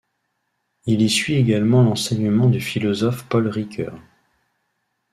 [0.87, 3.95] Il y suit également l’enseignement du philosophe Paul Ricœur.